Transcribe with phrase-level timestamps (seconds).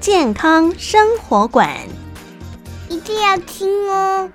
[0.00, 1.76] 健康生活馆。
[2.88, 4.30] 一定要听哦！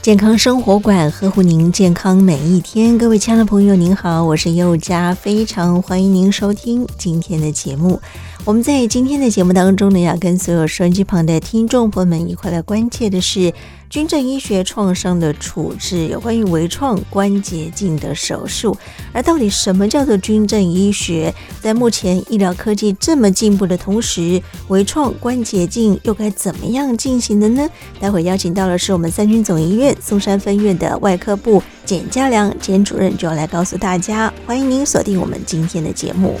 [0.00, 2.96] 健康生活馆呵护您健康每一天。
[2.96, 8.00] 各位亲爱的朋友，您好，我是佑佳，非常欢迎您收听今天的节目。
[8.46, 13.52] 我们在今天的节目当中呢，要跟所有收音机旁的听众朋友们一块来关切的是。
[13.88, 18.76] 军政医学创伤的处置，有关于微创关节镜的手术，
[19.12, 21.32] 而到底什么叫做军政医学？
[21.60, 27.68] 在目前医疗科技这么进步的同时，微创关节镜又该怎么样进行的呢？
[28.00, 34.32] 待会邀请到的是我们三军总医院松山分院的外科部简家良简主任，就要来告诉大家。
[34.44, 36.34] 欢迎您锁定我们今天的节目。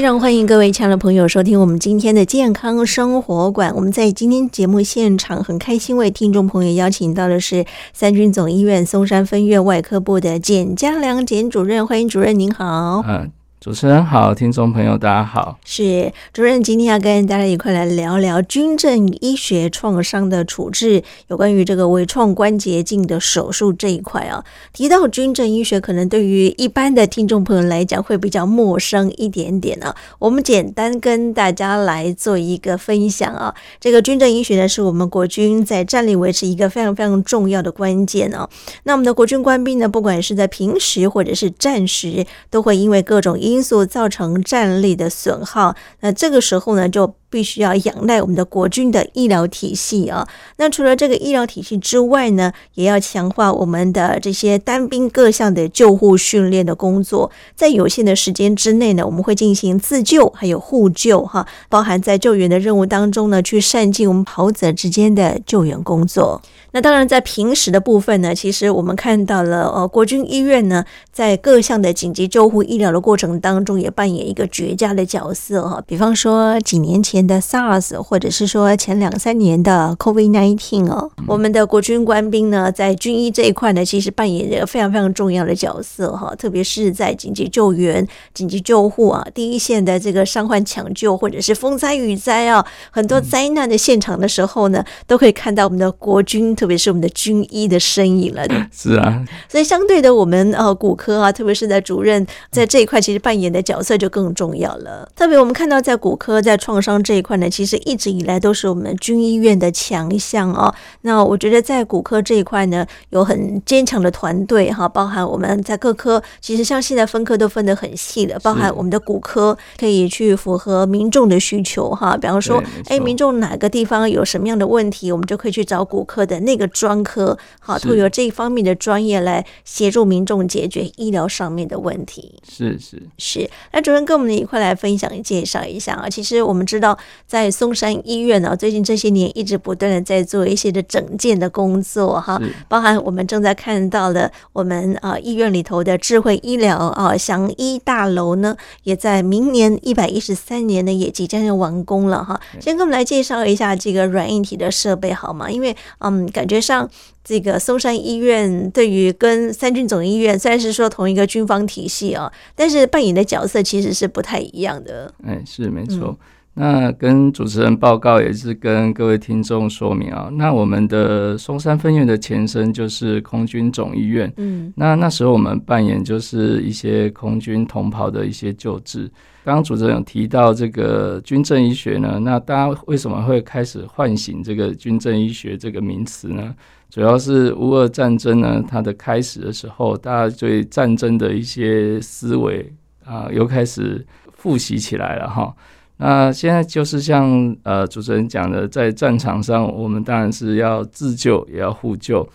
[0.00, 3.70] 非常欢迎各位亲爱的朋友收听我们今天的健康生活馆。
[3.76, 13.04] 我们在今天节目现场很开心为听众朋友邀请到的是三军总医院嵩山分院外科部的简家良简主任，欢迎主任您好。
[13.06, 13.30] 嗯。
[13.60, 15.58] 主持人好，听众朋友大家好。
[15.66, 24.42] 是主任，今天要跟大家一块来聊聊军政医学创伤的处置，有关于这个微创关节镜的手术这一块啊。
[24.72, 29.94] 提到军政医学，可能对于一般的听众朋友来讲会比较陌生一点点啊。
[30.18, 33.54] 我们简单跟大家来做一个分享啊。
[33.78, 38.48] 这个军政医学呢，是我们国军在战力维持一个非常非常重要的关键啊。
[38.84, 50.28] 那我们的国军官兵呢，不管是在平时或者是战时，都会因为各种因素造成战力的损耗，那这个时候呢，就必须要仰赖我们的国军的医疗体系啊。
[50.56, 57.30] 那除了这个医疗体系之外呢，也要强化我们的这些单兵各项的救护训练的工作。
[57.54, 66.42] 在有限的时间之内呢，我们会进行自救还有互救哈，包含在救援的任务当中呢，去善尽我们袍泽之间的救援工作。
[66.72, 75.82] 那当然，在平时的部分呢，其实我们看到了呃，国军医院呢，在各项的紧急救护医疗的过程当中，也扮演一个绝佳的角色哈。
[75.86, 77.19] 比方说几年前。
[77.26, 98.46] 的 SARS，或者是说前两三年的 COVID-19 哦，我们的国军官兵呢，在军医这一块呢，其实扮演着非常非常重要的角色哈，特别是在紧急救援、紧急救护啊，第一线的这个伤患抢救，或者是风灾雨灾啊，很多灾难的现场的时候呢，都可以看到我们的国军，特别是我们的军医的身影了。
[98.70, 105.08] 是啊，所以相对的，我们呃骨科啊，特别是在主任在这一块，其实扮演的角色就更重要了。
[105.16, 106.90] 特别我们看到在骨科在创伤。
[107.10, 110.72] 这一块呢，其实一直以来都是我们军医院的强项哦。
[111.00, 122.16] 那我觉得在骨科这一块呢，有很坚强的团队哈，包含我们在各科，其实像现在分科都分得很细的，包含我们的骨科可以去符合民众的需求哈。
[122.16, 132.40] 比方说，哎，民众哪个地方有什么样的问题，我们就可以去找骨科的那个专科，好，都有这一方面的专业来协助民众解决医疗上面的问题。
[132.48, 133.50] 是是是。
[133.72, 136.08] 那主任跟我们一块来分享介绍一下啊。
[136.08, 136.96] 其实我们知道。
[137.26, 152.40] 在松山医院呢，最近这些年一直不断的在做一些的整建的工作哈，包含我们正在看到的我们啊医院里头的智慧医疗啊祥医大楼呢，也在明年一百一十三年呢也即将要完工了哈。
[152.60, 155.50] 先跟我们来介绍一下这个软硬体的设备好吗？
[155.50, 156.88] 因为嗯，感觉上。
[157.22, 165.12] 这个松山医院对于跟三军总医院虽然是说同一个军方体系啊，但是扮演的角色其实是不太一样的。
[165.24, 166.08] 哎，是没错。
[166.08, 166.16] 嗯、
[166.54, 174.30] 那跟主持人报告也是跟各位听众说明啊，那我们的松山分院的前身就是空军总医院。
[174.36, 179.10] 嗯，那那时候我们扮演就是一些空军同袍的一些救治。
[179.42, 186.54] 刚刚主持人有提到这个军政医学呢，那大家为什么会开始唤醒这个军政医学这个名词呢？
[186.90, 192.70] 主要是乌俄战争呢，它的开始的时候，大家对战争的一些思维
[193.04, 194.04] 啊，又开始
[194.34, 195.54] 复习起来了哈。
[196.00, 202.26] 那现在就是像呃主持人讲的，在战场上，我们当然是要自救，也要互救。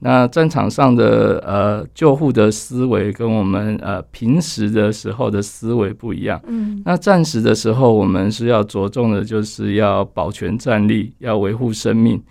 [0.00, 6.38] 那战场上的呃救护的思维跟我们呃平时的时候的思维不一样。
[6.46, 12.22] 嗯，那战时的时候，我们是要着重的就是要保全战力，要维护生命。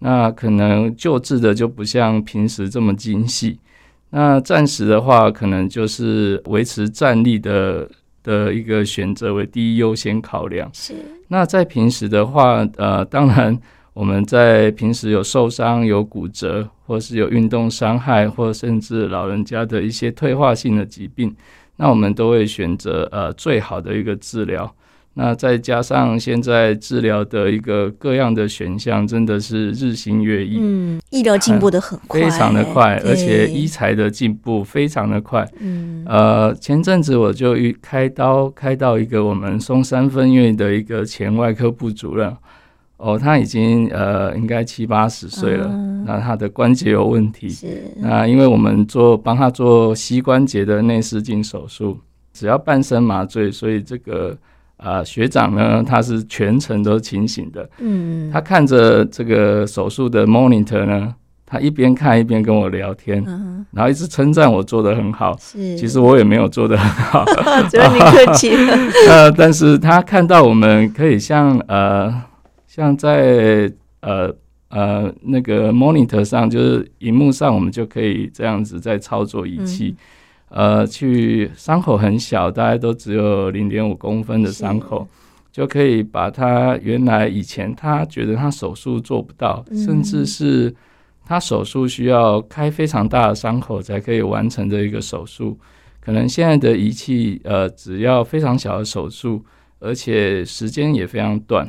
[0.00, 3.58] 那可能救治的就不像平时这么精细。
[4.10, 7.88] 那战时的话，可能就是维持战力的
[8.24, 10.68] 的一个选择为第一优先考量。
[10.72, 10.94] 是。
[11.28, 13.56] 那在平时的话，呃，当然
[13.92, 21.32] 我们在平时有受伤、有骨折，或是有运动伤害，或甚至老人家的一些退化性的疾病，
[21.76, 24.74] 那我们都会选择呃最好的一个治疗。
[25.16, 30.58] 那再加上现在治疗的一个各样的选项，真的是日新月异。
[30.60, 35.48] 嗯，医疗进步的很快，非常的快，而且医材的进步非常的快。
[35.60, 42.36] 嗯，呃，前阵子我就遇开刀开到一个我们松山分院的一个前外科部主任，
[42.96, 47.48] 哦，他已经呃应该七八十岁了，嗯，那他的关节有问题。
[47.48, 52.00] 是，那因为我们做帮他做膝关节的内视镜手术，
[52.32, 54.36] 只要半身麻醉，所以这个。
[54.84, 57.66] 啊、呃，学长呢，他是全程都清醒的。
[57.78, 61.14] 嗯，他看着这个手术的 monitor 呢，
[61.46, 65.34] 他一边看一边跟我聊天，嗯、然后一直称赞我做得很好。
[65.40, 67.24] 是，其实我也没有做得很好，
[67.70, 68.76] 只有你客气了。
[69.08, 72.14] 呃，但是他看到我们可以像呃，
[72.66, 73.72] 像在
[74.02, 74.30] 呃
[74.68, 79.96] 呃那个 monitor 上，就是荧幕上，我们就可以这样子在操作仪器。
[79.98, 80.04] 嗯
[80.56, 85.04] 呃，去伤口很小，大概都只有零点五公分的伤口，
[85.50, 90.72] 就可以把他原来以前他觉得他手术做不到，嗯、甚至是
[91.26, 95.58] 他手术需要开非常大的伤口才可以完成的一个手术，
[96.00, 99.44] 可能现在的仪器呃，只要非常小的手术，
[99.80, 101.68] 而且时间也非常短，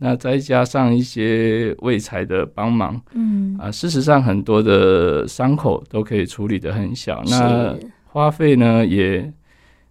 [0.00, 3.56] 那再加上一些卫材的帮忙，嗯。
[3.58, 7.74] 啊、呃，事实上很多的伤口都可以处理得很小，那。
[8.16, 9.30] 花费呢也，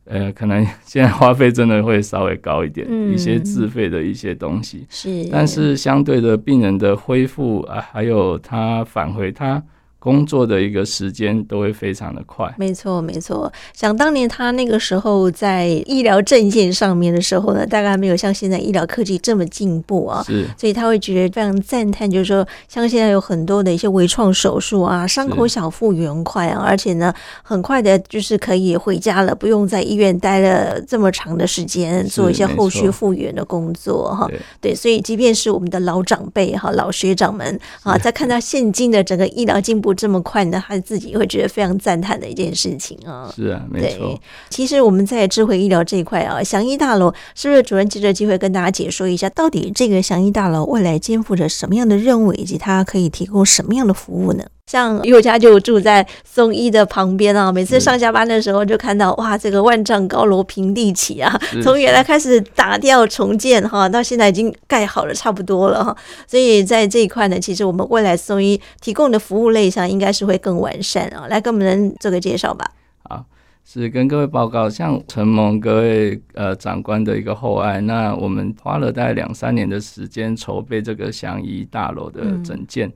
[0.05, 9.61] 呃，可能现在花费真的会稍微高一点，嗯、一些自费的一些东西是，但是相对的病人的恢复啊，还有他返回他。
[10.05, 13.51] 工作的一个时间都会非常的快，没错没错。
[13.73, 34.29] 想当年他那个时候在医疗证件上面的时候呢，大概没有像现在医疗科技这么进步啊，是，所以他会觉得非常赞叹，就是说像现在有很多的一些微创手术啊，伤口小复原快啊，而且呢，很快的就是可以回家了，不用在医院待了这么长的时间做一些后续复原的工作哈。
[34.61, 39.94] 对，所以即便是我们的老长辈哈、老学长们啊，在看到现今的整个医疗进步。
[39.95, 43.31] 这么快呢，他自己会觉得非常赞叹的一件事情啊！
[43.35, 44.19] 是啊，没错。
[44.49, 54.43] 其实我们在智慧医疗这一块啊，祥医大楼是不是主任借着机会跟大家解说一下，到底这个祥医大楼未来肩负着什么样的任务，以及它可以提供什么样的服务呢？
[54.65, 65.95] 像佑家就住在松一的旁边啊，每次上下班的时候就看到哇，这个万丈高楼平地起啊，从原来开始打掉重建哈，到现在已经盖好了差不多了哈，
[66.25, 72.71] 所以在这一块呢，其实我们未来松一提供的服务类上应该是会更完善啊，来跟我们做个介绍吧。
[73.07, 73.23] 好，
[73.63, 82.87] 是跟各位报告，像承蒙各位呃长官的一个厚爱，那我们花了大概两三年的时间筹备这个祥医大楼的整建。
[82.87, 82.93] 嗯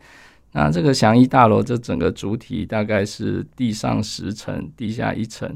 [0.51, 5.47] 那这个祥医大楼，这整个主体大概是地上十层，地下一层，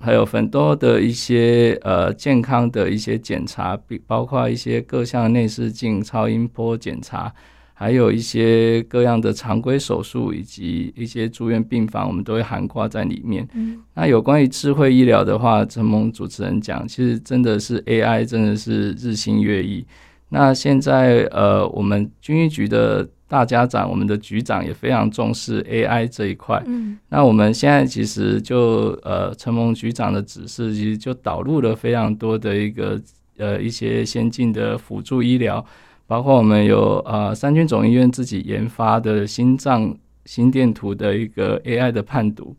[0.00, 7.32] 还有很多的一些呃健康的一些检查，比包括一些各项内视镜、超音波检查，
[7.74, 13.46] 还有一些各样的常规手术以及一些住院病房，我们都会涵盖在里面。
[13.54, 13.82] 嗯。
[13.94, 19.86] 那有关于智慧医疗的话，承蒙主持人讲，其实真的是 AI，真的是日新月异。
[20.30, 26.62] 那现在呃，我们军医局的大家长，我们的局长也非常重视 AI 这一块。
[26.66, 33.00] 嗯，那我们现在其实就呃，承蒙局长的指示，其实就导入了非常多的一个
[33.38, 35.64] 呃一些先进的辅助医疗，
[36.06, 39.96] 包括我们有呃三军总医院自己研发的心脏
[40.26, 42.54] 心电图的一个 AI 的判读。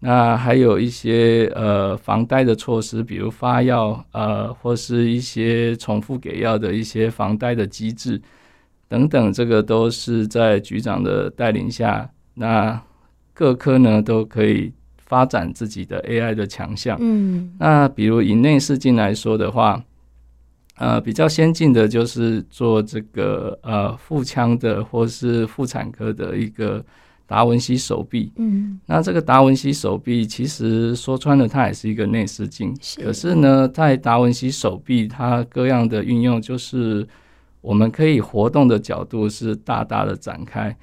[0.00, 8.20] 那还有一些呃防呆的措施，比如发药呃或是一些重复给药的一些防呆的机制
[8.92, 12.78] 等等，这个都是在局长的带领下，那
[13.32, 16.98] 各科呢都可以发展自己的 AI 的强项。
[17.00, 19.82] 嗯，那比如以内视镜来说的话，
[20.76, 26.84] 呃比较先进的就是做这个呃腹腔的或是妇产科的一个。
[27.24, 32.76] 达文西手臂，嗯，那这个达文西手臂其实说穿了，它也是一个内视镜。
[33.02, 37.06] 可是呢，在达文西手臂，它各样的运用就是
[37.62, 40.76] 我们可以活动的角度是大大的展开。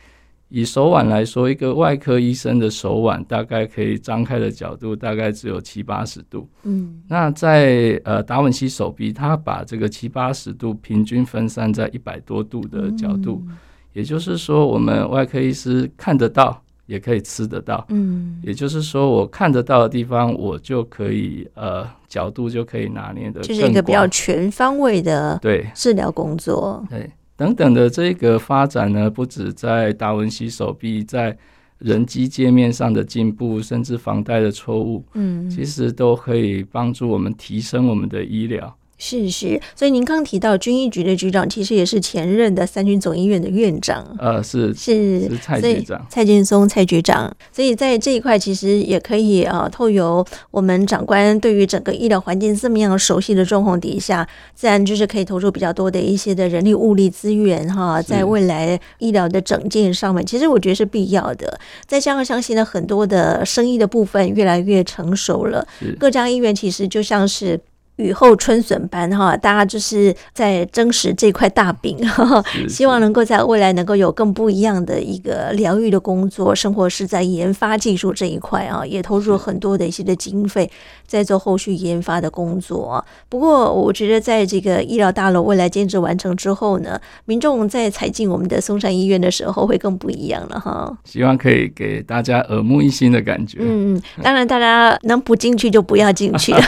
[0.48, 6.50] 以手腕来说，一个外科医生的手腕大概可以张开的角度大概只有七八十度。
[6.64, 13.44] 嗯，那在呃达文西手臂，他把这个七八十度平均分散在一百多度的角度。
[13.48, 13.58] 嗯
[13.92, 17.86] 也就是说，我们外科医师看得到，也可以吃得到。
[17.90, 26.84] 嗯，也就是说，我看得到的地方，我就可以呃角度就可以拿捏的，就是一个比较全方位的对治疗工作。
[26.90, 31.38] 对，对等等的这个发展呢，不止在达文西手臂，在
[31.78, 38.76] 人机界面上的进步，甚至房贷的错误，嗯，其实都可以帮助我们提升我们的医疗。
[39.02, 44.06] 是是，所以您刚提到军医局的局长，其实也是前任的三军总医院的院长。
[44.20, 47.34] 呃，是是，是蔡局长，蔡建松蔡局长。
[47.50, 61.58] 所以在这一块，其实也可以啊，透由我们长官对于整个医疗环境这么样熟悉的状况底下，自然就是可以投入比较多的一些的人力物力资源哈，在未来医疗的整建上面，其实我觉得是必要的。
[61.88, 65.66] 再加上相信呢，很多的生意的部分越来越成熟了，
[65.98, 67.58] 各家医院其实就像是。
[68.00, 80.72] 雨后春笋般哈，大家就是在争食这块大饼 哈，希望能够在未来能够有更不一样的一个疗愈的工作，生活是在研发技术这一块啊，也投入了很多的一些的经费
[81.06, 83.04] 在做后续研发的工作。
[83.28, 90.98] 不过，我觉得在这个医疗大楼未来建置完成之后呢，民众在踩进我们的松山医院的时候会更不一样了哈。
[91.04, 93.58] 希望可以给大家耳目一新的感觉。
[93.62, 96.54] 嗯，当然大家能不进去就不要进去。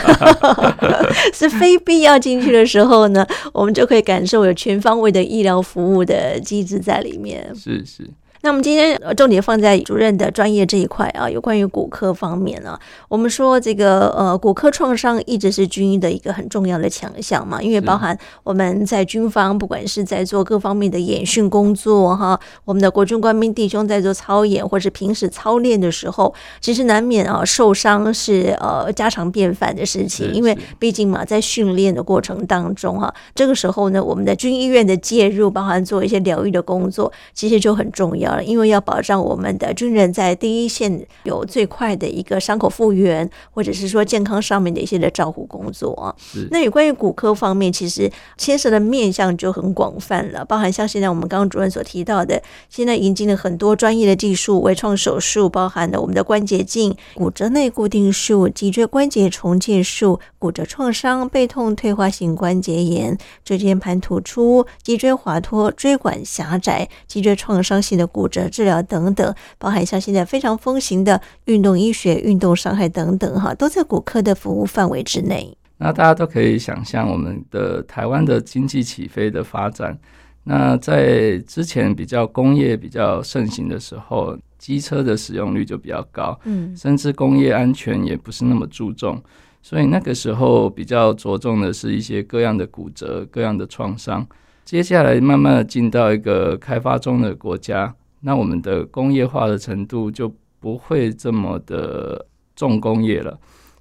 [1.34, 7.54] 是非必要进去的时候呢，我们就可以感受有全方位的医疗服务的机制在里面。
[7.56, 8.10] 是是。
[8.43, 38.30] 那我们今天重点放在主任的专业这一块啊，有关于骨科方面啊，我们说这个呃骨科创伤一直是军医的一个很重要的强项嘛，因为包含我们在军方不管是在做各方面的演训工作哈，我们的国军官兵弟兄在做操演或是平时操练的时候，其实难免啊受伤是呃家常便饭的事情，因为毕竟嘛在训练的过程当中哈，这个时候呢我们的军医院的介入，包含做一些疗愈的工作，其实就很重要。
[38.43, 46.15] 因为要保障我们的军人在第一线有最快的一个伤口复原，或者是说健康上面的一些的照护工作啊。
[46.50, 68.21] 那有关于骨科方面，其实牵涉的面向就很广泛了，包含像现在我们刚刚主任所提到的，现在引进了很多专业的技术，微创手术，包含了我们的关节镜、骨折内固定术、脊椎关节重建术、骨折创伤、背痛退化性关节炎、椎间盘突出、脊椎滑脱、椎管狭窄、脊椎创伤性的骨。
[68.22, 75.58] 骨折治疗等等，包含像现在非常风行的运动医学、运动伤害等等，哈，都在骨科的服务范围之内。
[75.80, 79.98] 那大家都可以想象，我们的台湾的经济起飞的发展，
[80.44, 89.20] 那在之前比较工业比较盛行的时候，机车的使用率就比较高，嗯，甚至工业安全也不是那么注重，
[89.63, 94.28] 所以那个时候比较着重的是一些各样的骨折、各样的创伤。
[94.63, 97.96] 接下来慢慢的进到一个开发中的国家。
[98.22, 102.25] 那我们的工业化的程度就不会这么的
[102.56, 103.38] 重工业了，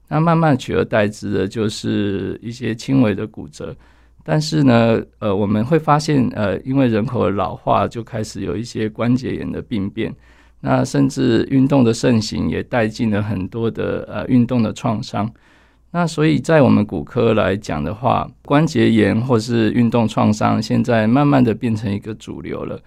[0.08, 3.76] 那慢慢取而代之的就是一些轻微的骨折。
[4.22, 10.14] 但是呢，呃，我们会发现，呃，因为人口的老化，就开始有一些关节炎的病变。
[10.60, 15.30] 那甚至运动的盛行也带进了很多的呃运动的创伤。
[15.90, 22.78] 那所以在我们骨科来讲的话，关节炎或是运动创伤，现在慢慢的变成一个主流了。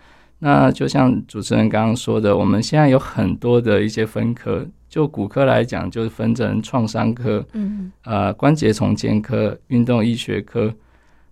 [0.46, 10.70] 那就像主持人刚刚说的，我们现在有很多的一些分科，就骨科来讲，就是分成创伤科、嗯，呃，关节重建科、运动医学科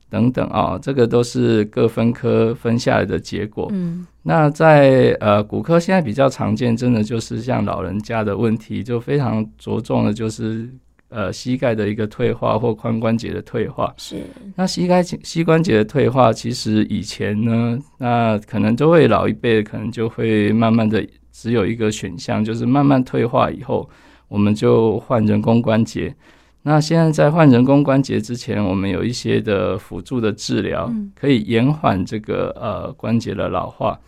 [0.09, 3.67] 等等啊，这个都是各分科分下来的结果。
[3.73, 10.69] 嗯，那在呃骨科现在比较常见，真的就是像老人家的问题，就非常着重的就是
[11.11, 13.93] 呃膝盖的一个退化或髋关节的退化。
[13.97, 14.23] 是，
[14.55, 23.87] 那膝盖膝关节的退化，其实以前呢，那可能都会老一辈可能就会慢慢的只有一个选项，就是慢慢退化以后。
[24.27, 26.15] 我们就换人工关节。
[26.61, 33.99] 那现在在换人工关节之前，我们有一些的辅助的治疗，可以延缓这个呃关节的老化。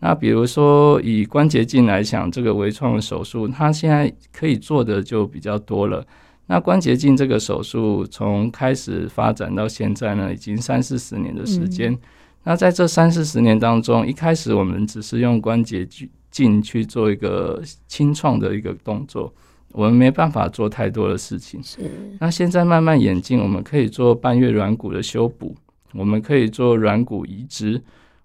[0.00, 6.04] 那比如说以关节镜来讲，这个微创手术，它现在可以做的就比较多了。
[6.52, 11.98] 那关节镜这个手术从开始发展到现在呢，已经三四十年的时间。
[12.44, 15.88] 那在这三四十年当中，一开始我们只是用关节
[16.30, 19.32] 镜去做一个清创的一个动作。
[19.70, 21.62] 我们没办法做太多的事情。
[21.62, 21.78] 是。
[22.20, 25.56] 那现在慢慢演进，我们可以做半月软骨的修补，
[25.94, 27.82] 我们可以做软骨移植，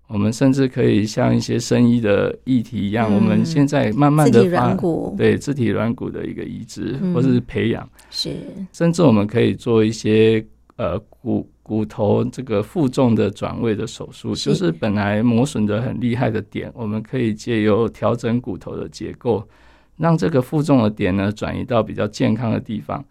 [0.08, 4.74] 我们甚至可以像一些生医的议题一样，嗯、我们现在慢慢的发
[5.18, 7.88] 对自体软骨的一个移植或者是培养。
[8.10, 8.36] 是。
[8.72, 10.46] 甚至我们可以做一些
[10.78, 19.46] 呃骨骨头这个负重的转位的手术，就是本来磨损的很厉害的点，我们可以借由调整骨头的结构。
[19.98, 23.04] 让这个负重的点呢转移到比较健康的地方，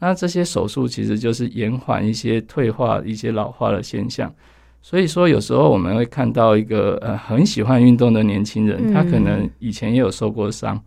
[0.00, 4.34] 那这些手术其实就是延缓一些退化、一些老化的现象。
[4.82, 10.78] 所以说，有时候我们会看到一个呃很喜欢运动的年轻人，他可能以前也有受过伤，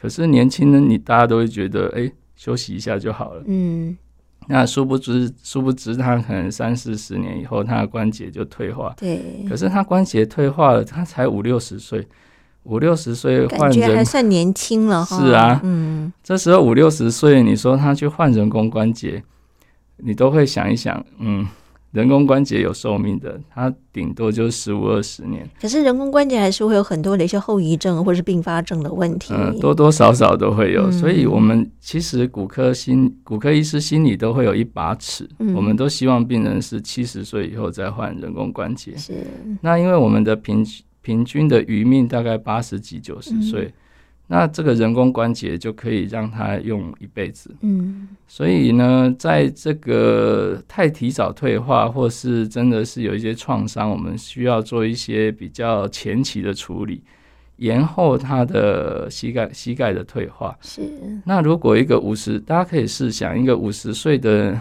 [0.00, 3.42] 可是年轻人你大家都会觉得哎休息一下就好了。
[3.46, 3.96] 嗯，
[4.46, 8.94] 那殊不知殊不知他可能三四十年以后他的关节就退化。
[8.96, 12.06] 对，可是他关节退化了，他才五六十岁。
[12.64, 15.02] 五六十岁换人，还算年轻了。
[15.06, 19.22] 是啊，嗯，这时候五六十岁，你说他去换人工关节，
[19.96, 21.46] 你都会想一想，嗯，
[21.92, 25.48] 人工关节有寿命的，它顶多就十五二十年。
[25.60, 30.90] 可是人工关节还是会有很多的一些后遗症或是并发症的问题，嗯，多多少少都会有。
[30.92, 38.96] 所以，我们其实骨科心骨科医师心里都会有一把尺，嗯我们都希望病人是七十岁以后再换人工关节。
[38.96, 39.26] 是，
[39.62, 40.84] 那因为我们的平均。
[41.00, 43.72] 平均的余命大概八十几、九十岁，嗯、
[44.30, 47.50] 那这个人工关节就可以让他用一辈子。
[47.62, 57.02] 嗯，所以呢，在这个太提早退化，或是真的是有一些创伤，我们需要做一些比较前期的处理，
[57.56, 60.56] 延后他的膝盖膝盖的退化。
[60.60, 60.82] 是。
[61.24, 64.56] 那如果一个五十，大家可以试想一个五十岁的。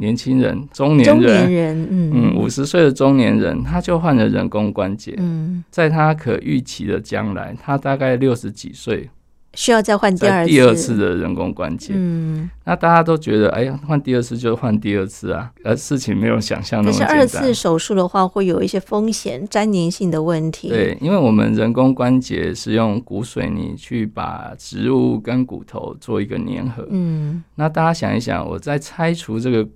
[0.00, 5.12] 年轻人、中年人，中年人嗯，五十岁的中年人，他就换了人工关节。
[5.18, 9.10] 嗯，在他可预期的将来，他大概六十几岁，
[9.54, 11.94] 需要再换第二次第二次的人工关节。
[11.96, 17.08] 嗯，那大家都觉得，哎呀，换第二次就换第二次啊，而事情没有想象那么简单。
[17.08, 20.68] 可是二次手术的话，会有一些风险、粘连性的问题。
[20.68, 26.86] 对，因为我们人工关节是用骨水泥去把植物跟骨头做一个粘合。
[26.88, 29.66] 嗯，那大家想一想，我在拆除这个。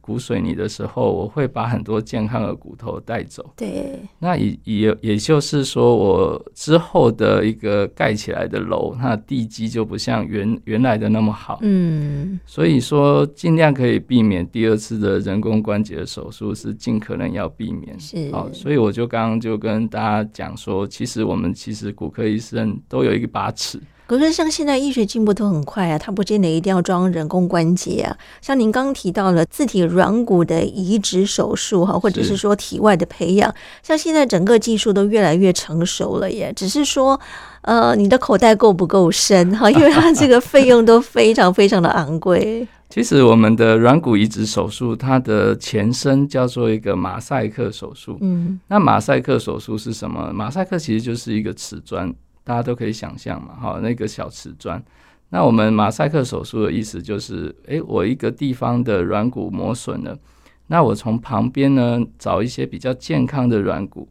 [0.00, 3.52] 骨水泥的时候，我会把很多健康的骨头带走。
[3.56, 11.58] 对，那也也也就是说，我之后的一个盖起来的楼，它地基就不像原原来的那么好。
[11.62, 17.98] 嗯，所以说尽量可以避免第二次的人工关节的手术，是尽可能要避免。
[17.98, 23.80] 是，好，所以我就刚刚就跟大家讲说，其实我们其实骨科医生都有一把尺。
[24.18, 28.14] 可是像现在医学进步都很快啊，它不见得一定要装人工关节啊。
[28.42, 36.52] 像您刚刚提到了自体软骨的移植手术哈，或者是说体外的培养，像现在整个技术都越来越成熟了耶。
[36.54, 37.18] 只是说，
[37.62, 39.70] 呃，你的口袋够不够深哈？
[39.72, 42.68] 因为它这个费用都非常非常的昂贵。
[42.90, 48.18] 其实我们的软骨移植手术，它的前身叫做一个马赛克手术。
[48.20, 50.30] 嗯，那马赛克手术是什么？
[50.34, 52.14] 马赛克其实就是一个瓷砖。
[52.44, 54.82] 大家都可以想象嘛，哈，那个小瓷砖。
[55.28, 60.18] 那我们马赛克手术的意思就是，诶，我一个地方的软骨磨损了，
[60.66, 64.06] 那我从旁边呢找一些比较健康的软骨，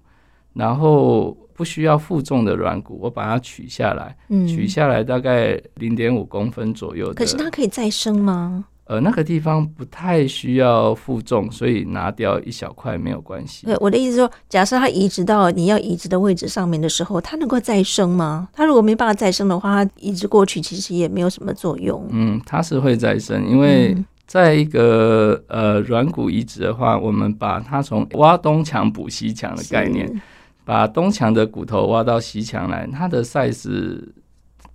[0.54, 7.14] 然后不需要负重的软骨，我把它取下来，嗯，取下来大概零点五公分左右的。
[7.14, 8.66] 可是它可以再生吗？
[8.92, 13.66] 呃，那个地方不太需要负重，所以拿掉一小块没有关系。
[13.66, 18.50] 对，我的意思说，假设它移植到你要移植的位置上面的时候，它能够再生吗？
[18.52, 22.06] 它如果没办法再生的话，它移植过去其实也没有什么作用。
[22.12, 30.22] 嗯，它是会再生，因为在一个呃软骨移植的话，我们把它从挖东墙补西墙的概念，
[30.66, 34.04] 把东墙的骨头挖到西墙来，它的 size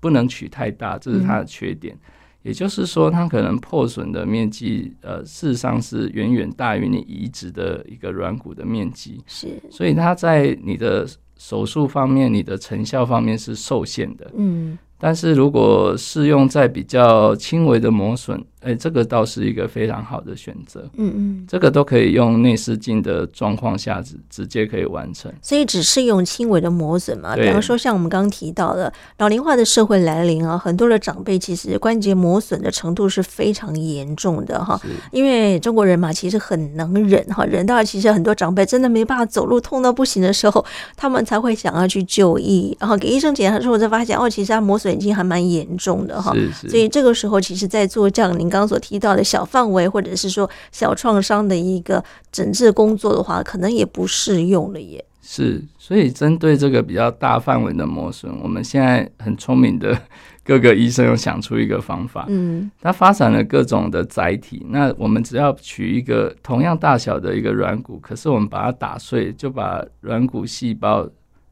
[0.00, 1.94] 不能取太大，这是它的缺点。
[1.94, 2.00] 嗯
[2.46, 9.20] 也就是说，它可能破损的面积，呃，事实上是远远大于你移植的一个软骨的面积。
[9.26, 11.04] 是，所以它在你的
[11.36, 14.30] 手术方面，你的成效方面是受限的。
[14.36, 14.78] 嗯。
[14.98, 20.88] 但是如果适用在比较轻微的磨损，哎，这个倒是一个非常好的选择。
[20.96, 25.32] 嗯嗯，这个都可以用内视镜的状况下直直接可以完成。
[25.40, 27.36] 所以只适用轻微的磨损嘛？
[27.36, 34.80] 比方说像我们刚刚提到的老龄化的社会来临啊，很多的长辈其实关节磨损的程度是非常严重的哈。
[35.12, 40.64] 因为中国人嘛，其实很能忍哈，忍到其实很多长辈真的没办法走路，痛到不行的时候，
[40.96, 44.96] 他们才会想要去就医，然后给医生检查之后才发现哦，其实他磨损。
[44.96, 46.32] 已经还蛮严重的哈，
[46.70, 55.04] 所以这个时候其实，在做这样您刚刚所提到的小范围或者是说小创伤的一个整治工作的话，可能也不适用了耶。
[55.22, 59.96] 是，所以针对这个比较大范围的磨损，我们现在很聪明的
[60.44, 64.64] 各个医生又想出一个方法，嗯，他发展了各种的载体。
[64.70, 71.08] 那我们只要取一个同样大小的一个软骨，可是我们把它打碎，就把软骨细胞。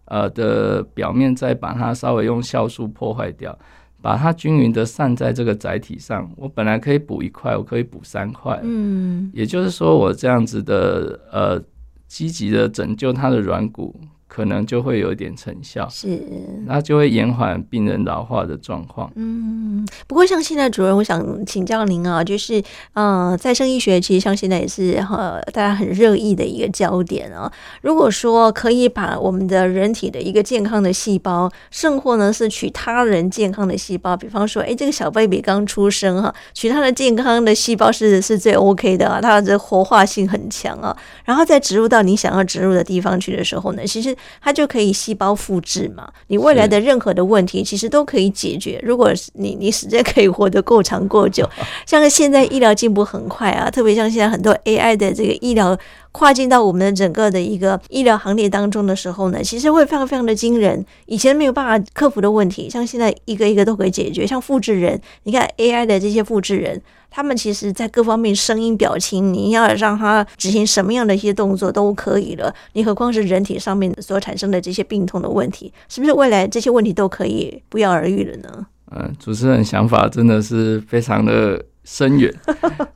[0.06, 3.58] 呃的表面再把它稍微用酵素破坏掉，
[4.04, 6.30] 把它均匀的散在这个载体上。
[6.36, 8.60] 我本来可以补一块，我可以补三块。
[8.62, 11.58] 嗯，也就是说，我这样子的呃
[12.06, 13.98] 积极的拯救它的软骨。
[14.34, 16.20] 可能就会有一点成效，是，
[16.66, 19.08] 那就会延缓病人老化的状况。
[19.14, 22.60] 嗯，不过像现在主任，我想请教您啊，就是
[22.94, 27.52] 呃，再生医学其实像现在也是呃大家很热议的一个焦点啊。
[27.80, 44.12] 如果说可以把我们的人体的一个健康的细胞，甚或呢是取他人健康的细胞，比方说，哎，这个小 baby 刚出生哈，取他的健康的细胞是是最 OK 的啊，它的活化性很强啊，然后再植入到你想要植入的地方去的时候呢，其实。
[44.40, 48.80] 它就可以细胞复制嘛，你未来的任何的问题其实都可以解决。
[48.82, 51.48] 如果你你时间可以活得够长够久，
[51.86, 55.76] 像现在医疗进步很快啊，特别像现在很多 AI 的这个医疗
[56.12, 60.84] 跨进到我们的整个的一个医疗行列当中的时候呢，其实会非常非常的惊人。
[61.06, 64.26] 以前没有办法克服的问题，像现在一个一个都可以解决。
[64.26, 66.80] 像复制人，你看 AI 的这些复制人。
[67.14, 72.52] 他们其实，在各方面声音、表情，你要让他执行什么样的一些动作都可以了。
[72.72, 78.66] 你何况是人体上面所产生的这些病痛的问题，是不是未来这些问题都可以不药而愈了呢？
[78.90, 82.34] 嗯，主持人想法真的是非常的深远。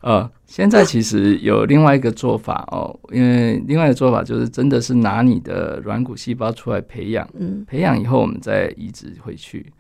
[0.00, 9.72] 呃，现在其实有另外一个做法哦，因为另外一个做法就是真的是拿你的软骨细胞出来培养，嗯，培养以后我们再移植回去。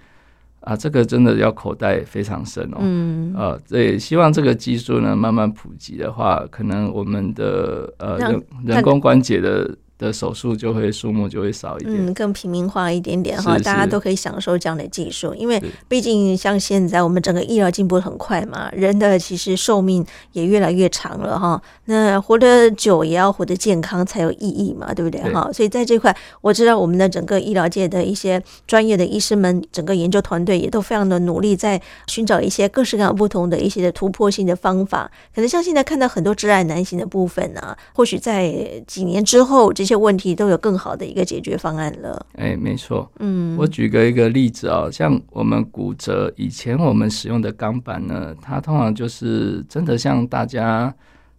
[0.60, 2.78] 啊，这个真的要口袋非常深哦。
[2.80, 9.76] 嗯，呃，对，希望这个技术呢慢慢普及的话，可能我们的呃人人工关节的。
[9.98, 15.34] 的手术就会数目就会少一点，嗯，更平民化一点点哈，大家都可以享受这样的技术。
[15.34, 21.60] 因为毕竟像现在我们整个医疗进步很快嘛，人的其实寿命也越来越长了哈。
[21.86, 25.50] 那活得久也要活得健康才有意义嘛，对不对哈？
[25.52, 35.10] 所以在这块，我知道我们的整个医疗界的一些专业的医师们，整个研究团队也都非常的努力，在寻找一些各式各样不同的一些的突破性的方法。
[35.34, 39.87] 可能像现在看到很多挚爱难行的部分呢，或许在几年之后这。
[39.88, 42.26] 这些问题都有更好的一个解决方案了。
[42.34, 43.10] 哎，没错。
[43.20, 50.94] 嗯，我举个一个例子哦，像我们骨折以前我们使用的钢板呢，它通常就是真的像大家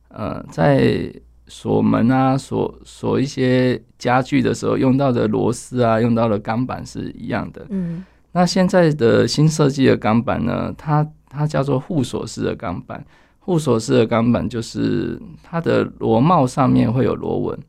[0.07, 1.13] 呃在
[1.45, 7.63] 锁门啊、锁锁一些家具的时候用到的螺丝啊、用到的钢板是一样的。
[7.69, 13.05] 嗯，那现在的新设计的钢板呢，它它叫做护锁式的钢板。
[13.37, 17.59] 护锁式的钢板就是它的螺帽上面会有螺纹。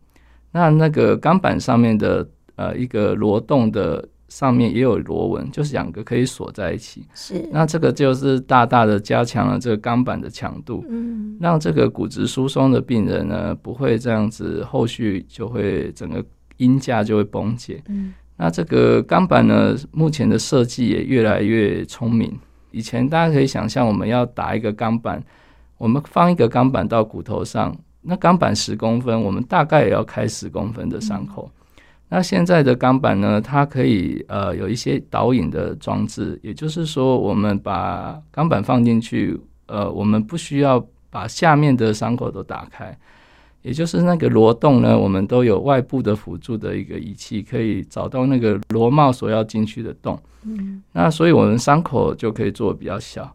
[0.53, 7.05] 那那个钢板上面的呃一个螺洞的上面也有螺纹，就是两个可以锁在一起。
[7.15, 16.25] 是，那这个就是大大的加强了这个钢板的强度，嗯，让这个骨质疏松的病人呢不会这样子，后续就会整个
[16.59, 17.83] 音架就会崩解。
[17.89, 22.39] 嗯，那这个钢板呢，目前的设计也越来越聪明。
[22.71, 25.21] 以前大家可以想象，我们要打一个钢板，
[25.77, 27.77] 我们放一个钢板到骨头上。
[28.03, 31.51] 那钢板十公分，我们大概也要开十公分的伤口。
[31.55, 31.57] 嗯。
[32.13, 42.99] 那现在的钢板呢，它可以呃有一些导引的装置，也就是说，我们把钢板放进去，呃，我们不需要把下面的伤口都打开，
[43.63, 50.21] 也就是那个螺洞呢，我们都有外部的辅助的一个仪器，可以找到那个螺帽所要进去的洞。
[50.43, 53.33] 嗯，那所以我们伤口就可以做比较小。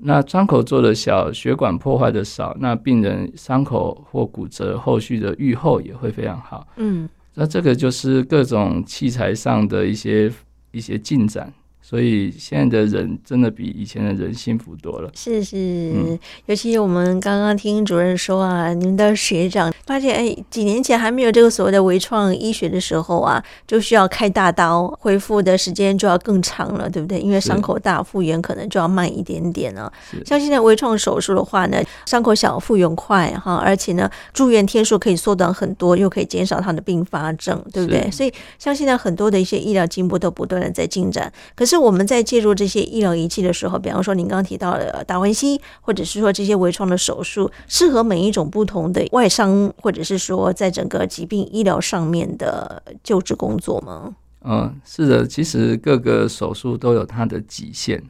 [0.00, 6.66] 那伤口做的小，血管破坏的少，那病人伤口或骨折后续的愈后也会非常好。
[6.76, 10.32] 嗯，那这个就是各种器材上的一些
[10.70, 11.52] 一些进展。
[11.88, 15.10] 所以现在的人真的比以前的人幸福多了。
[15.14, 27.18] 是是，嗯、尤其我们刚刚听主任说啊，你们的学长发现，哎，几年前还没有这个所谓的微创医学的时候啊，就需要开大刀，恢复的时间就要更长了，对不对？
[27.18, 29.90] 因为伤口大，复原可能就要慢一点点了。
[30.26, 38.10] 像现在微创手术的话呢，伤口小，复原快哈，而且呢，住院天数可以缩短很多，又可以减少它的并发症，对不对？
[38.10, 41.77] 所以像现在很多的一些医疗进步都不断的在进展，可是。
[41.78, 54.14] 我们在介入这些医疗仪器的时候，比方说您刚刚提到的达文西，或者是说这些微创的手术，适合每一种不同的外伤，或者是说在整个疾病医疗上面的救治工作吗？
[54.44, 58.02] 嗯，是的，其实各个手术都有它的极限。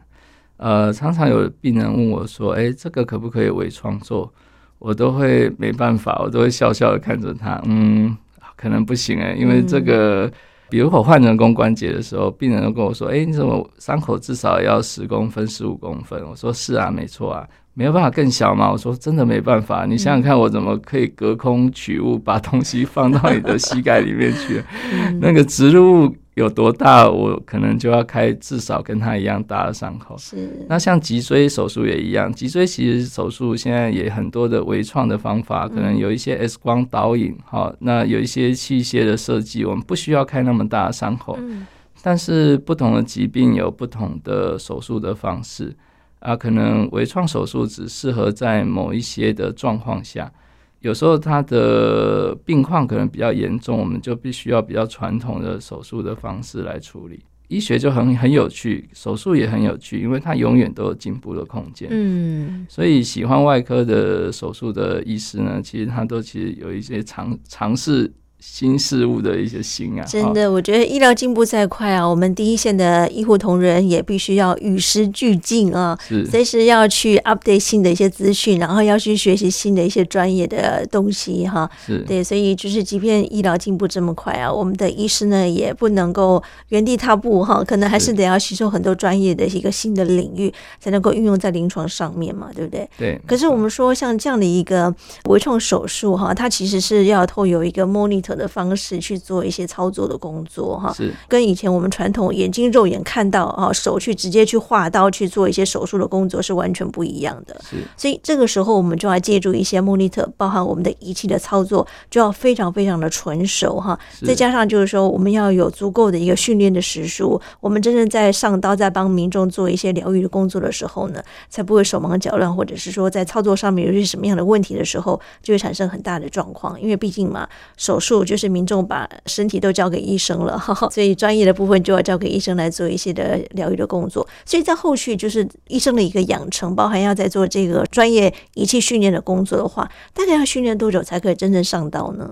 [0.57, 4.33] 呃，常常有病人问我说：“哎，这个可不可以微创做？”
[4.79, 8.17] 我都会没办法，我都会笑笑的看着他，嗯，
[8.57, 10.27] 可能不行哎，因为这个。
[10.27, 10.33] 嗯
[10.71, 24.61] 比如我换人工关节的时候，病人都跟我说：“哎，你怎么伤口至少要十公分、十五公分？”我说：“是啊，没错啊，没有办法更小吗？”我说：“真的没办法，你想想看，我怎么可以隔空取物，把东西放到你的膝盖里面去？
[25.23, 30.17] 那个植入物。”有多大，我可能就要开至少跟它一样大的伤口。
[30.17, 30.65] 是。
[30.69, 41.37] 那像脊椎手术也一样，脊椎其实手术现在也很多的微创的方法，可能有一些 X 光导引，好，那有一些器械的设计，我们不需要开那么大的伤口。
[41.41, 41.67] 嗯。
[42.05, 45.75] 但是不同的疾病有不同的手术的方式
[46.21, 50.33] 啊，可能微创手术只适合在某一些的状况下。
[50.81, 57.21] 有时候他的病况可能比较严重，我们就必须要比较传统的手术的方式来处理。
[57.49, 61.89] 医学就很很有趣，手术也很有趣，因为它永远都有进步的空间。
[61.91, 68.13] 嗯，所以喜欢外科的手术的医师呢，其实他都其实有一些尝尝试。
[68.41, 81.69] 新事物的一些新啊，真的，我觉得医疗进步再快啊，我们第一线的医护同仁也必须要与时俱进啊，是随时要去 update 新的一些资讯，然后要去学习新的一些专业的东西哈。
[81.85, 92.89] 是，对，所以就是即便医疗进步这么快啊，我们的医师呢也不能够原地踏步哈，可能还是得要吸收很多专业的一个新的领域，才能够运用在临床上面嘛，对不对？
[92.97, 93.21] 对。
[93.27, 98.28] 可是我们说像这样的一个微创手术哈，它其实是要透有一个 monitor。
[98.35, 107.57] 的方式去做一些操作的工作哈，是跟以前我们传统眼睛肉眼看到啊，手去直接去划刀去做一些手术的工作是完全不一样的。
[107.69, 113.99] 是，所以这个时候我们就要借助一些 monitor，包含我们的仪器的操作，就要非常非常的纯熟哈。
[114.27, 126.81] 再加上就是说，我们要有足够的一个训练的时数，我们真正在上刀在帮民众做一些疗愈的工作的时候呢，才不会手忙脚乱，或者是说在操作上面有些什么样的问题的时候，就会产生很大的状况。
[126.81, 128.18] 因为毕竟嘛，手术。
[128.25, 130.59] 就是民众把身体都交给医生了，
[130.91, 134.27] 所以专业的部分就要交给医生来做一些的疗愈的工作。
[134.45, 142.29] 所以在后续就是医生的一个养成，包含要在做这个专业仪器训练的工作的话，大概要训练多久才可以真正上道呢？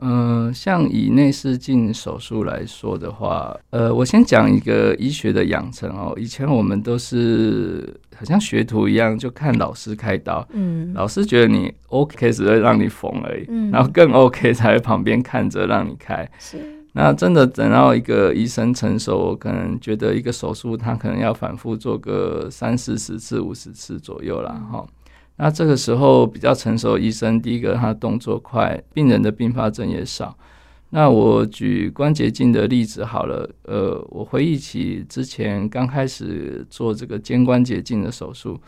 [0.00, 6.14] 嗯、呃，像以内视镜手术来说的话，呃，我先讲一个医学的养成哦。
[6.18, 16.28] 以前我们都是好像学徒一样，就看老师开刀，嗯，老师觉得你 OK 只会让你缝而已，嗯，然后更 OK 才会旁边看着让你开。
[16.38, 16.58] 是，
[16.92, 24.60] 那真的等到一个医生成熟，我可能觉得一个手术他可能要反复做个三四十次、五十次左右啦。
[24.72, 24.86] 哈。
[25.42, 30.36] 那这个时候比较成熟医生，第一个他动作快，病人的并发症也少。
[30.90, 38.60] 那我举关节镜的例子好了，呃，我回忆起之前刚开始做这个肩关节镜的手术，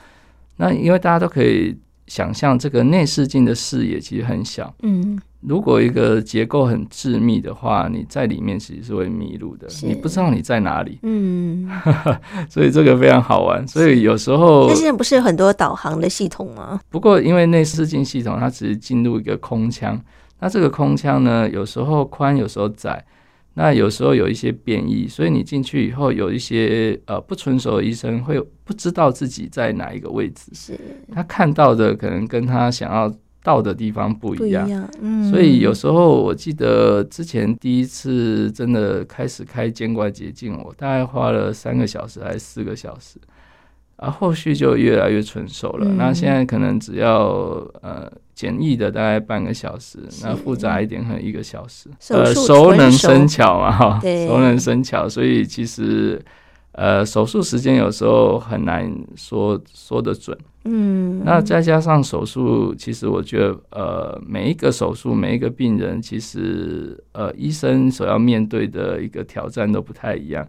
[0.57, 5.21] 那因为大家都可以想象，这个内视镜的视野其实很小，嗯。
[5.43, 11.01] 如果一个结构很致密的话，你在里面其实是会迷路的，你不知道你在哪里。
[11.03, 11.69] 嗯，
[12.49, 13.67] 所以这个非常好玩。
[13.67, 16.81] 所以有时候，那现在不是有很多导航的系统吗？
[16.89, 20.01] 不过因为内视镜系统它只是进入一个空腔，
[20.39, 23.05] 那这个空腔呢，有时候宽，有时候窄，
[23.55, 30.79] 那有时候有一些变异，所以你进去以后，有一些呃不成熟的医生会不知道自己在哪一个位置，是
[31.13, 33.13] 他看到的可能跟他想要。
[33.43, 43.19] 到的地方不一样，一样，嗯，所以有时候我记得之前第一次真的开始开肩关节镜，我大概花了三个小时还是四个小时，
[43.97, 45.87] 啊，后续就越来越纯熟了。
[45.89, 47.27] 嗯、那现在可能只要
[47.83, 51.89] 呃简易的大概半个小时，那复杂一点可能一个小时。
[52.11, 56.21] 呃，熟能生巧嘛，哈， 熟能生巧，所以其实
[56.73, 60.37] 呃手术时间有时候很难说说得准。
[60.65, 70.47] 嗯，那再加上手术，其实我觉得，呃，每一个手术，每一个病人，其实，呃，医生所要面对的一个挑战都不太一样。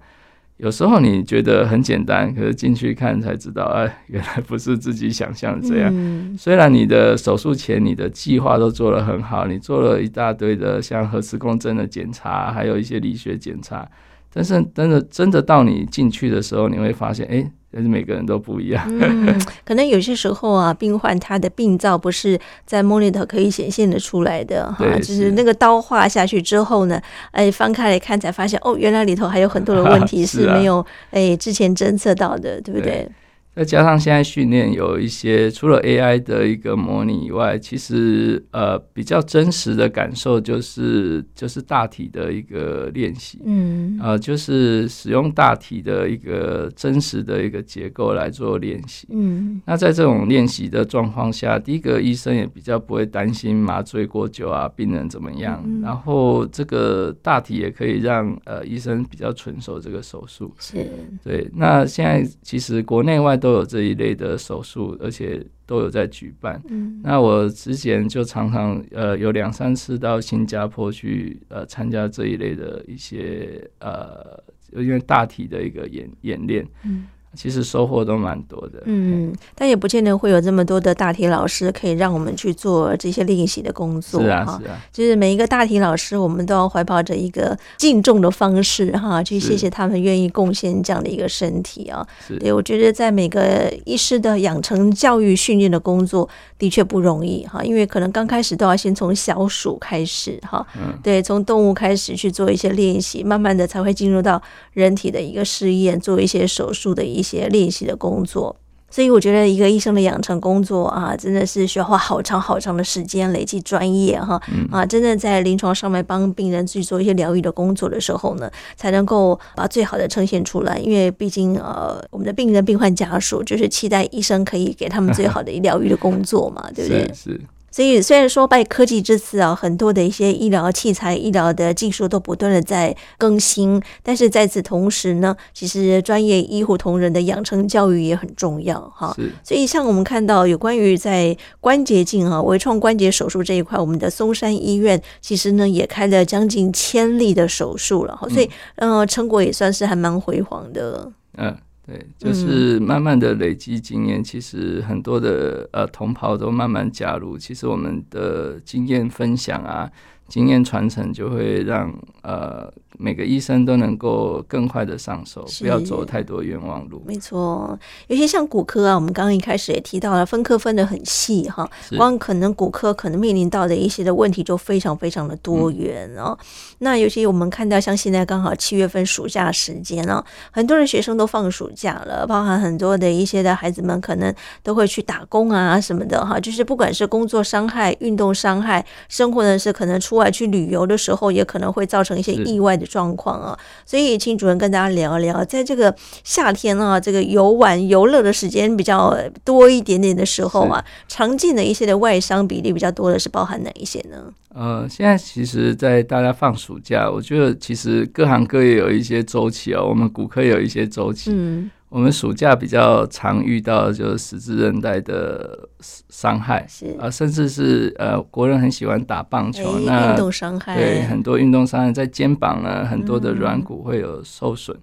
[0.58, 5.92] 有时候你觉得很简单，可是进去看才知道，哎，原来不是自己想象的这样。
[5.92, 13.90] 嗯、虽然你的手术前你的计划都做得很好，你做了一大堆的像核磁共振的检查，还有一些理学检查，
[14.34, 17.50] 但是真的真的到你进去的时候，你会发现，哎。
[17.76, 18.86] 但是每个人都不一样。
[18.88, 32.92] 嗯，可能有些时候啊，病患他的病灶不是在 monitor 可以显现的出来的哈，就是那个刀划下去之后呢，哎，翻开来看才发现，哦，原来里头还有很多的问题 是没有哎之前侦测到的，对不对？
[32.92, 33.12] 对
[33.56, 60.84] 再加上现在训练有一些除了 AI 的一个模拟以外，其实呃比较真实的感受就是就是大体的一个练习，嗯，呃就是使用大体的一个真实的一个结构来做练习，嗯，那在这种练习的状况下，第一个医生也比较不会担心麻醉过久啊，病人怎么样，嗯，然后这个大体也可以让呃医生比较纯熟这个手术，是，
[61.24, 63.38] 对，那现在其实国内外。
[63.44, 66.64] 都有这一类的手术，而且都有在举办。
[66.70, 76.66] 嗯，那我之前就常常呃有两三次到新加坡去呃参加这一类的一些呃因为大体的一个演演练。
[76.86, 77.08] 嗯。
[77.36, 84.22] 其实收获都蛮多的，嗯，但也不见得会有这么多的大体老师可以让我们去做这些练习的工作。
[84.22, 92.08] 是啊，是啊，就是每一个大体老师，我们都要怀抱着一个敬重的方式哈，去谢谢他们愿意贡献这样的一个身体啊。
[92.28, 104.40] 是，对，我觉得在每个医师的养成教育训练的工作的确不容易哈，因为可能刚开始都要先从小鼠开始哈，嗯，对，从动物开始去做一些练习，慢慢的才会进入到
[104.74, 107.23] 人体的一个试验，做一些手术的一。
[107.24, 108.54] 一些练习的工作，
[108.90, 120.78] 所以我觉得一个医生的养成工作啊，真的是需要花好长好长的时间累积专业哈，啊，真正在临床上面帮病人去做一些疗愈的工作的时候呢，才能够把最好的呈现出来。
[120.78, 127.08] 因为毕竟呃，我们的病人、病患家属就是期待医生可以给他们最好的疗愈的工作嘛，对不对？
[127.14, 127.32] 是。
[127.32, 127.42] 是
[127.74, 139.16] 所以虽然说拜科技之赐啊，很多的一些医疗器材、医疗的技术都不断的在更新，但是在此同时呢，其实专业医护同仁的养成教育也很重要哈。
[139.44, 151.12] 所以像我们看到有关于在关节镜啊、微创关节手术这一块，我们的松山医院其实呢也开了将近千例的手术了哈，所以呃成果也算是还蛮辉煌的。
[151.40, 151.58] 嗯。
[151.86, 159.92] 对，就是慢慢的累积经验，嗯、其实很多的呃同袍都慢慢加入，其实我们的经验分享啊。
[160.28, 167.04] 经验传承就会让呃每个医生都能够更快的上手，不要走太多冤枉路。
[167.06, 171.70] 没错，尤其像骨科啊，我们刚刚一开始也提到了，分科分的很细哈。
[171.98, 176.38] 光可能骨科可能面临到的一些的问题就非常非常的多元哦。
[176.40, 176.46] 嗯、
[176.80, 184.34] 那尤其我们看到像现在刚好七月份暑假时间哦，很多的学生都放暑假了，包含很多的一些的孩子们可能
[184.64, 186.40] 都会去打工啊什么的哈。
[186.40, 190.13] 就是不管是工作伤害、运动伤害，生活呢是可能出。
[190.30, 204.34] 去旅游的时候，也可能会造成一些意外的状况啊，所以请主任跟大家聊一聊，在这个夏天啊，这个游玩游乐的时间比较多一点点的时候啊，常见的一些的外伤比例比较多的是包含哪一些呢？
[204.56, 211.72] 呃，现在其实，在大家放暑假，我觉得其实各行各业有一些周期哦，我们骨科有一些周期，嗯。
[211.94, 215.70] 我们暑假比较常遇到的就是十字韧带的
[216.10, 224.76] 伤害，是啊，甚至是呃，国人很喜欢打棒球，欸、那运动伤害，对，很多运动伤害在肩膀呢，很多的软骨会有受损。
[224.76, 224.82] 嗯、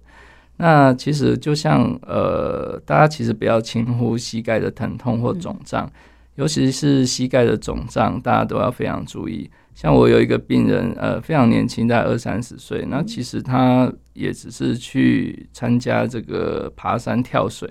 [0.55, 5.91] 那其实就像呃，大家其实不要轻忽膝盖的疼痛或肿胀，嗯、
[6.35, 9.51] 尤其是膝盖的肿胀，大家都要非常注意。
[9.73, 12.85] 像我有一个病人，呃，非常年轻，大概二三十岁。
[12.89, 17.69] 那其实他也只是去参加这个爬山跳水，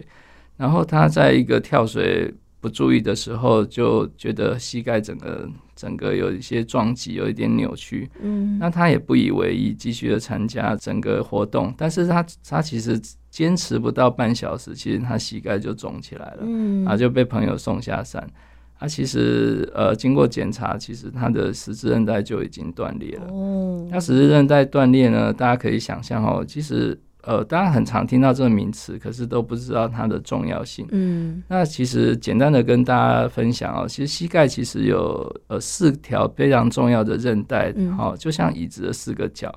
[0.57, 8.11] 然后他在一个跳水不注意的时候，就觉得膝盖整个整个有一些撞击，有一点扭曲。
[8.21, 11.73] 嗯，那他也不以为意，继续的参加整个活动。
[11.77, 18.29] 但是他他其实坚持不到半小时，其实他膝盖就肿起来了，嗯，然后就被朋友送下山。
[18.81, 23.26] 他其实呃，经过检查，其实他的十字韧带就已经断裂了。
[23.31, 30.87] 哦，那十字韧带断裂呢，大家可以想象哦，其实呃，大家很常听到这个名词，可是都不知道它的重要性。
[30.93, 39.55] 嗯，那其实简单的跟大家分享哦，其实膝盖其实有呃四条非常重要的韧带，好，就像椅子的四个角。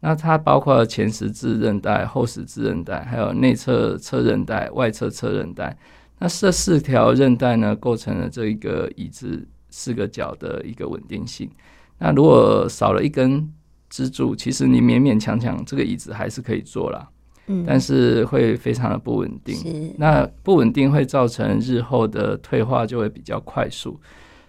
[0.00, 5.76] 那它包括前十字韧带、后十字韧带，还有内侧侧韧带、外侧侧韧带。
[6.22, 11.50] 那这四条韧带呢，构成了这一个椅子四个角的一个稳定性。
[11.98, 13.52] 那如果少了一根
[13.90, 17.08] 支柱，其实你勉勉强强这个椅子还是可以坐啦。
[17.48, 19.92] 嗯，但是会非常的不稳定。
[19.98, 24.00] 那不稳定会造成日后的退化就会比较快速。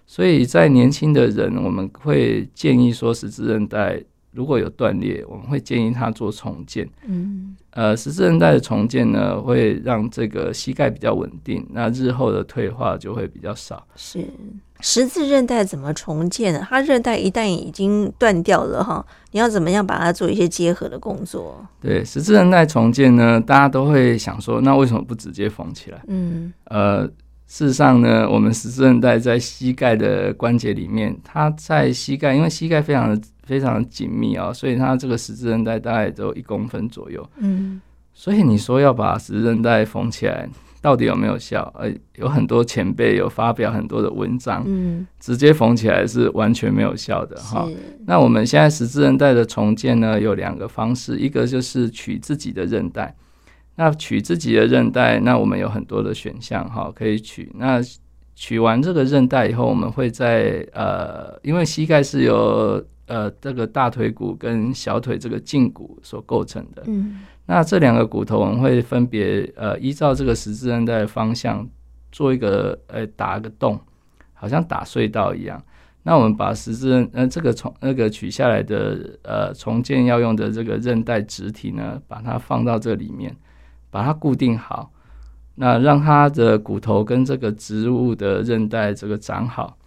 [0.05, 3.99] 所以在年轻的人，我们会建议说，十字韧带
[4.29, 6.87] 如果有断裂，我们会建议他做重建。
[7.07, 13.85] 嗯，呃，十字韧带的重建呢，会让这个膝盖比较稳定，那日后的退化就会比较少。
[13.95, 14.23] 是
[14.79, 16.65] 十字韧带怎么重建呢？
[16.69, 21.65] 它韧带一旦已经断掉了哈，你要怎么样把它做一些结合的工作？
[21.81, 25.99] 对，十字韧带重建呢，大家都会想说，那为什么不直接缝起来？
[26.07, 27.09] 嗯，呃。
[27.45, 37.29] 事实上呢，我们十字韧带在膝盖的关节里面，它在膝盖，因为膝盖非常的非常的紧密啊、哦，所以它这个十字韧带大概都有一公分左右。
[37.37, 37.79] 嗯，
[38.13, 40.49] 所以你说要把十字韧带缝起来，
[40.81, 41.71] 到底有没有效？
[41.77, 47.69] 呃，有很多前辈有发表很多的文章，嗯，直接缝起来是完全没有效的哈。
[48.07, 53.15] 那我们现在十字韧带的重建呢，有两个方式，一个就是取自己的韧带。
[53.75, 57.51] 那取自己的韧带，那我们有很多的选项哈，可以取。
[57.55, 57.81] 那
[58.35, 66.83] 取完这个韧带以后，我们会在呃，因为膝盖是由呃这个大腿骨跟小腿这个胫骨所构成的。
[66.85, 67.21] 嗯。
[67.45, 71.67] 那这两个骨头，我们会分别呃依照这个十字韧带的方向
[72.11, 73.79] 做一个呃打个洞，
[74.33, 75.61] 好像打隧道一样。
[76.03, 83.35] 那我们把十字韧呃这个从那个取下来的呃重建要用的这个韧带植体呢，把它放到这里面。
[83.93, 84.89] 把它固定好，
[85.53, 89.77] 那让它的骨头跟这个植物的韧带这个长好，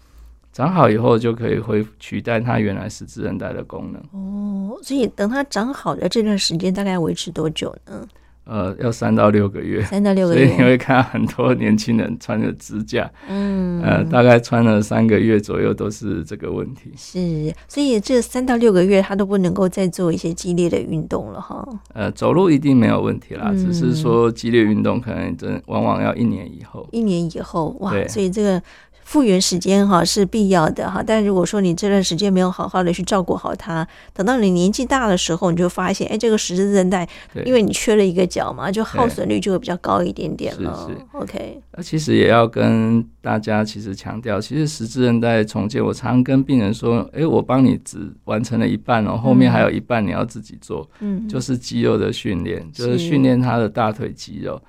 [0.52, 4.00] 长好以后就可以恢取代它原来十字韧带的功能。
[4.12, 8.06] 哦，所以等它长好的这段时间大概维持多久呢？
[8.46, 16.92] 呃，要三到六个月，三到六个月， 所以你会看到很多年轻人穿着支架，嗯，呃，大概穿了三个月左右都是这个问题。
[16.96, 21.66] 是，所以这三到六个月他都不能够再做一些激烈的运动了哈。
[21.92, 26.88] 呃，走路一定没有问题啦，嗯、只是说激烈运动可能真往往要一年以后。
[26.92, 28.62] 一年以后，哇，所以这个。
[29.06, 37.08] 复原时间哈是必要的哈，但如果说你这段时间没有好好的去照顾好它，等到你年纪大的时候，你就发现，哎，这个十字韧带，
[37.44, 40.88] 因为你缺了一个角嘛，就耗损率就会比较高一点点了。
[40.88, 41.62] 是是，OK。
[41.70, 54.60] 那其实也要跟大家其实强调，其实十字韧带重建，我常跟病人说，哎，我帮你只完成了一半哦，后面还有一半你要自己做，嗯，就是肌肉的训练，就是训练他的大腿肌肉。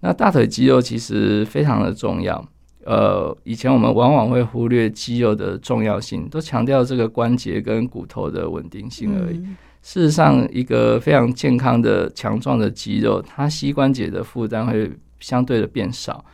[0.00, 2.44] 那大腿肌肉其实非常的重要。
[2.86, 9.38] 呃，以前我们往往会忽略肌肉的重要性，都强调这个关节跟骨头的稳定性而已。
[9.38, 16.24] 嗯、事实上，一个非常健康的、强壮的肌肉，它膝关节的负担会相对的变少。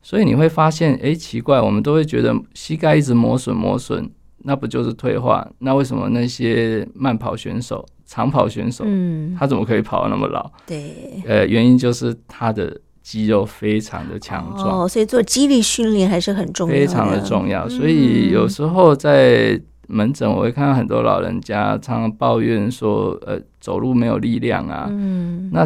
[0.00, 5.46] 所以你会发现，哎，奇怪，我们都会觉得膝盖一直磨损磨损，那不就是退化？
[5.58, 10.50] 那为什么那些慢跑选手、长跑选手，嗯，他怎么可以跑那么老？
[10.66, 12.80] 对，呃，原因就是他的。
[13.02, 17.68] 肌肉非常的强壮哦，所以做肌力训练还是很重要，非常的重要。
[17.68, 24.86] 所以有时候在门诊，我会看到很多老人家常常抱怨说，呃，走路没有力量啊。
[24.90, 25.64] 嗯，那。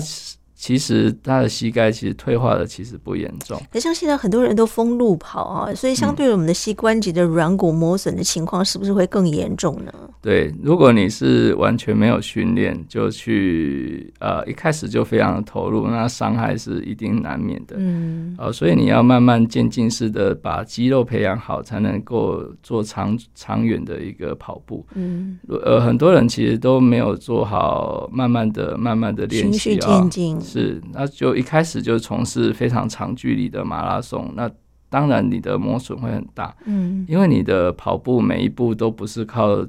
[0.64, 9.92] 其实他的膝盖其实退化的其实不严重，可像现在很多人都封路跑啊，所以相对于我们的膝关节的软骨磨损的情况，是不是会更严重呢？
[10.22, 17.76] 对，如果你是完全没有训练就去呃一开始就非常的投入，那伤害是一定难免的。
[17.78, 24.82] 嗯，呃，所以你要慢慢渐进式的把肌肉培养好，才能够做长长远的一个跑步。
[24.94, 30.40] 嗯，呃，很多人其实都没有做好，慢慢的、慢慢的练习，循序渐进。
[30.60, 34.48] 是，那就一开始就从事非常长距离的马拉松，那
[34.88, 39.66] 当然你的磨损会很大，嗯，因为你的跑步每一步都不是靠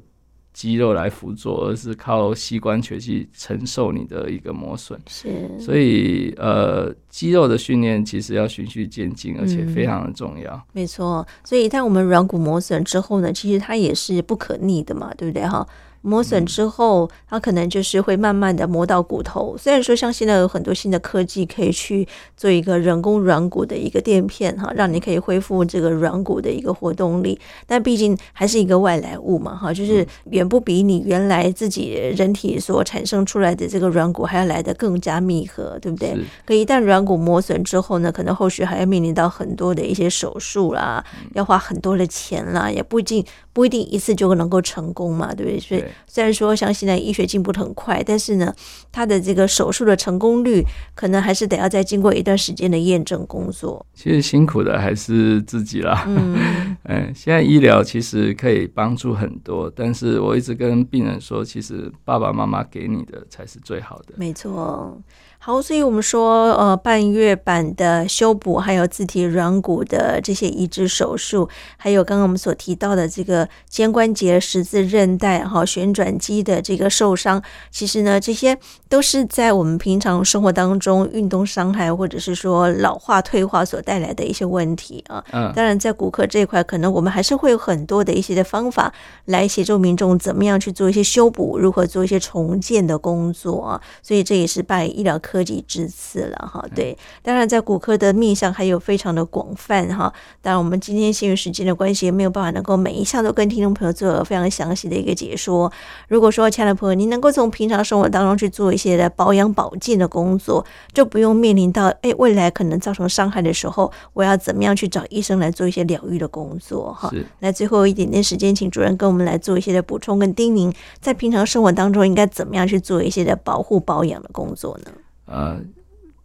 [0.54, 5.28] 肌肉来辅助，而是靠膝关节去承受你的一个磨损，是，
[5.60, 10.54] 所以呃，肌肉的训练其实要循序渐进，而且非常的重要。
[10.54, 15.68] 嗯，没错，所以在我们软骨磨损之后呢，其实它也是不可逆的嘛，对不对哈？
[16.06, 19.58] 磨损之后，它可能就是会慢慢的磨到骨头。
[19.58, 36.16] 虽然说像现在有很多新的科技可以去做一个人工软骨的一个垫片哈，让你可以恢复这个软骨的一个活动力，但毕竟还是一个外来物嘛哈，就是远不比你原来自己人体所产生出来的这个软骨还要来的更加密合，对不对？
[36.46, 41.04] 可一旦软骨磨损之后呢，可能后续还要面临到很多的一些手术啦，
[41.34, 45.60] 要花很多的钱啦，也不一定不一定一次就能够成功嘛，对不对？
[45.60, 45.84] 所以。
[46.08, 48.54] 虽然说像现在医学进步的很快，但是呢，
[48.92, 53.86] 他的这个手术的成功率可能还是得要再经过一段时间的验证工作。
[53.94, 56.06] 其实辛苦的还是自己啦。
[56.08, 64.14] 嗯，嗯， 现在医疗其实可以帮助很多，但是我一直跟病人说，其实爸爸妈妈给你的才是最好的。
[64.18, 64.98] 没错。
[65.46, 77.40] 好，所以我们说，呃，半月板的修补，还有自体软骨的这些移植手术，还有刚刚我们所提到的这个肩关节、十字韧带、哈旋转肌的这个受伤，
[77.70, 78.58] 其实呢，这些
[78.90, 85.24] 都是在我们平常生活当中运动伤害，或者是说老化退化所带来的一些问题啊。
[85.32, 85.54] 嗯。
[85.56, 88.92] 当然，在骨科这一块，可能我们还是会有很多的一些的方法
[89.26, 93.82] 来协助民众怎么样去做一些修补，如何做一些重建的工作啊。
[94.02, 95.35] 所以这也是拜医疗科。
[95.36, 100.14] 科技之赐了哈，对，当然在骨科的面向还有非常的广泛哈。
[100.42, 105.70] 当然，我们今天限于时间的关系，也没有办法能够每一项都跟听众朋友做非常详细的一个解说。
[106.08, 117.12] 如果说，亲爱的朋友，您能够从平常生活当中去做一些的保养保健的工作，就不用面临到哎未来可能造成伤害的时候，我要怎么样去找医生来做一些疗愈的工作哈。
[117.40, 124.92] 那，最后一点点时间，请主任跟我们来做一些的补充跟叮咛，在平常生活当中应该怎么样去做一些的保护保养的工作呢？
[125.26, 125.60] 呃，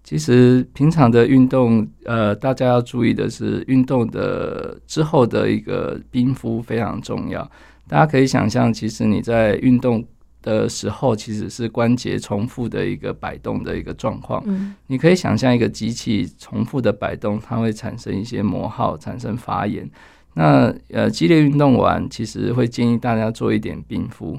[0.03, 7.49] 其实平常的运动，呃，大家要注意的是，运动的之后的一个冰敷非常重要。
[7.89, 10.05] 大家可以想象，其实你在运动
[10.43, 14.43] 的时候，其实是关节重复的一个摆动的一个状况。
[14.47, 19.91] 嗯，你可以想象一个机器重复的摆动，它会产生一些磨耗，产生发炎。
[20.35, 24.39] 那呃，激烈运动完，其实会建议大家做一点冰敷。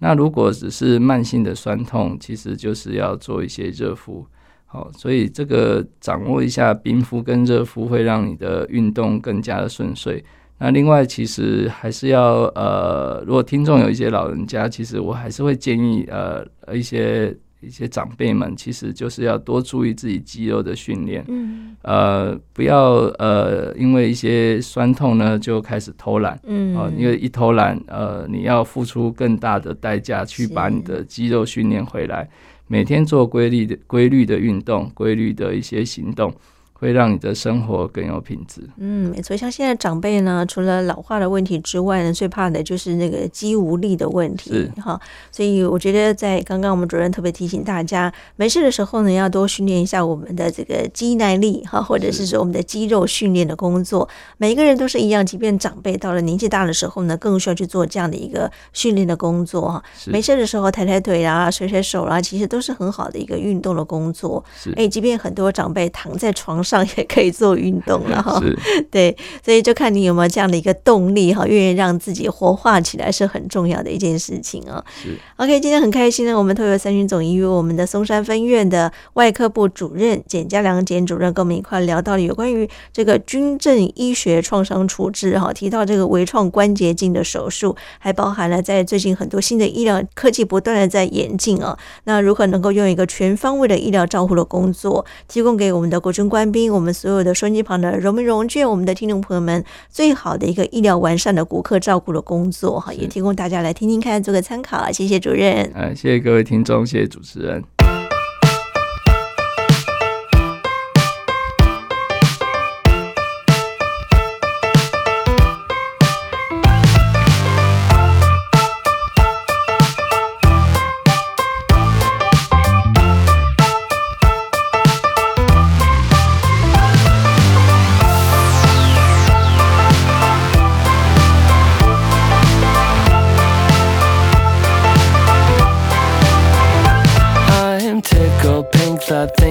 [0.00, 4.26] 那如果只是慢性的酸痛，其实就是要做一些热敷，
[4.66, 10.24] 好，所以这个掌握一下冰敷跟热敷，会让你的运动更加的顺遂。
[10.58, 16.44] 那另外，其实还是要呃，如果听众有一些老人家，其实我还是会建议呃
[16.74, 17.36] 一些。
[17.60, 32.28] 一些长辈们其实就是要多注意自己肌肉的训练，嗯，呃，不要呃，因为一些酸痛呢就开始偷懒，嗯，啊，因为一偷懒，呃，你要付出更大的代价去把你的肌肉训练回来，
[32.66, 36.32] 每天做规律的规律的运动，规律的一些行动。
[36.80, 38.62] 会让你的生活更有品质。
[38.78, 39.36] 嗯，没错。
[39.36, 44.66] 像现在长辈呢，除了老化的问题之外呢，最怕的就是那个肌无力的问题。
[44.82, 44.98] 哈，
[45.30, 54.08] 所以我觉得在刚刚我们主任特别提醒大家，没事的时候呢，要多训练一下我们的这个肌耐力哈，或者是说我们的肌肉训练的工作。
[54.38, 59.82] 每一个人都是一样，即便长辈到了年纪大的时候呢，更需要去做这样的一个训练的工作哈。
[60.06, 64.42] 没事的时候抬抬腿啊，甩甩手啊，其实都是很好的一个运动的工作。
[64.56, 66.69] 是，哎，即便很多长辈躺在床上。
[66.70, 68.40] 上也可以做运动了哈，
[68.92, 74.84] 对，所以就看你有没有这样的一个动力哈，愿意让自己活化起来是很重要的一件事情啊。
[75.02, 96.59] 是，OK，今天很开心呢，我们透过三军总医院我们的松山分院的外科部主任简家良简主任跟我们一块聊到了有关于这个军政医学创伤处置哈，提到这个微创关节镜的手术，还包含了在最近很多新的医疗科技不断的在演进啊，那如何能够用一个全方位的医疗照护的工作，提供给我们的国军官兵。
[96.68, 104.90] 我们所有的收音机旁的荣民荣眷，我们的听众朋友们，最好的一个医疗完善的顾客照顾的工作哈，也提供大家来听听看，做个参考。
[104.90, 107.79] 谢谢主任，嗯，谢谢各位听众，谢谢主持人。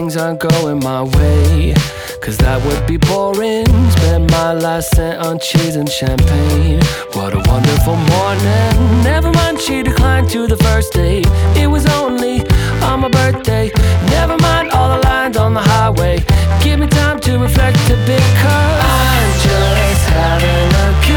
[0.10, 1.74] things aren't going my way.
[2.22, 3.68] Cause that would be boring.
[3.92, 6.82] Spend my last cent on cheese and champagne.
[7.14, 9.04] What a wonderful morning.
[9.04, 11.28] Never mind, she declined to the first date.
[11.56, 12.42] It was only
[12.82, 13.72] on my birthday.
[14.18, 16.24] Never mind all the lines on the highway.
[16.64, 21.09] Give me time to reflect a bit, cause I'm just having a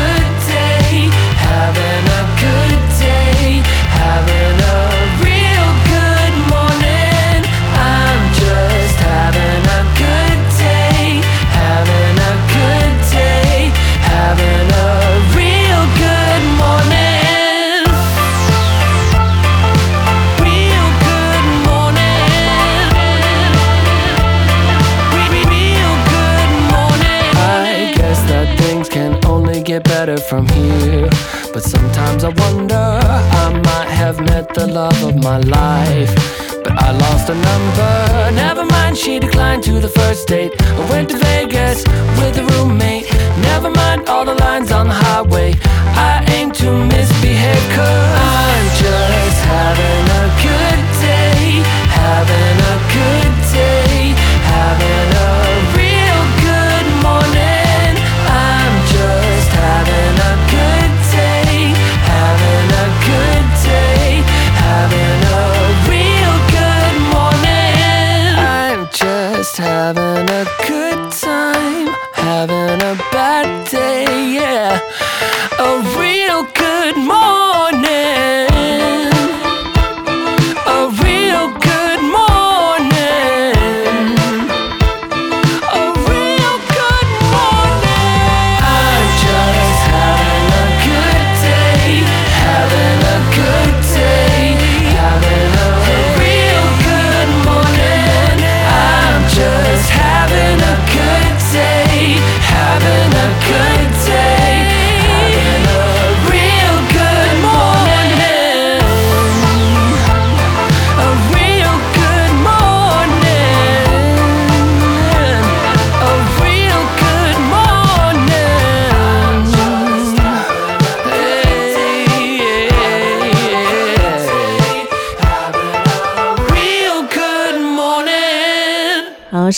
[34.13, 36.15] I've met the love of my life.
[36.63, 38.37] But I lost her number.
[38.37, 40.53] Never mind, she declined to the first date.
[40.61, 41.87] I went to Vegas
[42.19, 43.11] with a roommate.
[43.41, 45.55] Never mind all the lines on the highway.
[45.97, 52.02] I aim to misbehave, cause I'm just having a good day.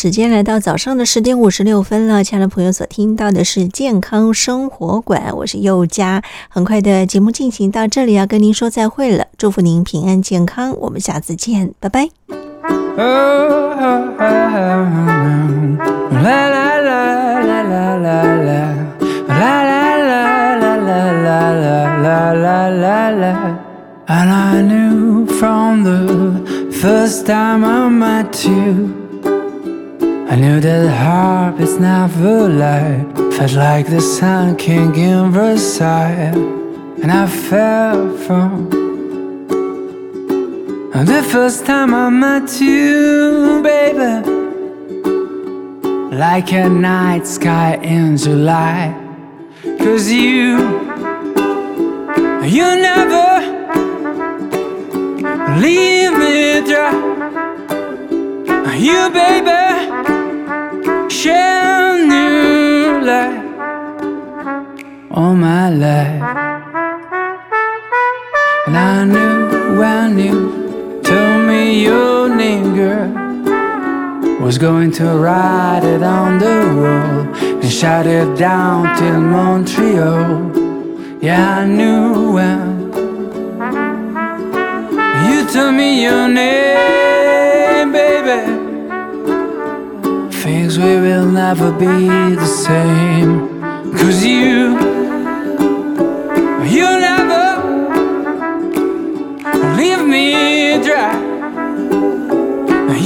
[0.05, 6.20] 时间来到早上的十点五十六分了，亲爱的朋友所听到的是健康生活馆，我是佑嘉。
[6.50, 12.11] 很快的节目进行到这里，要跟您说再会了，祝福您平安健康，我们下次见，拜拜。
[30.30, 36.34] I knew that heart is never lied Felt like the sun king in Versailles
[37.02, 38.84] And I fell from
[41.06, 44.28] the first time I met you, baby,
[46.16, 48.94] like a night sky in July.
[49.78, 50.58] Cause you,
[52.56, 53.28] you never
[55.60, 56.92] leave me dry.
[58.76, 60.03] You, baby,
[61.24, 63.40] share new light
[65.10, 66.22] all my life.
[68.66, 70.40] And I knew, I knew.
[71.02, 73.08] Told me your name, girl
[74.44, 77.18] Was going to write it on the wall
[77.62, 80.28] And shout it down till Montreal.
[81.22, 82.68] Yeah, I knew well.
[85.28, 87.13] You told me your name,
[90.74, 93.60] Things we will never be the same
[93.96, 94.76] Cause you
[96.66, 97.44] You never
[99.76, 101.14] leave me dry.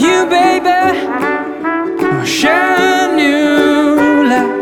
[0.02, 0.80] You, baby,
[2.24, 4.52] shine new light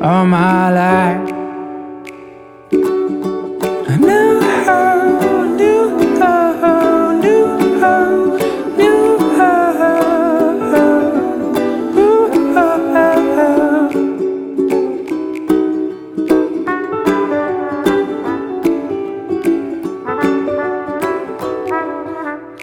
[0.00, 1.33] all my life.